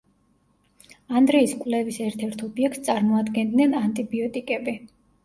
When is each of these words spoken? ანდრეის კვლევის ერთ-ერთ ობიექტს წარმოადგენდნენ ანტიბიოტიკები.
ანდრეის 1.19 1.53
კვლევის 1.65 1.99
ერთ-ერთ 2.05 2.41
ობიექტს 2.47 2.81
წარმოადგენდნენ 2.87 3.77
ანტიბიოტიკები. 3.83 4.75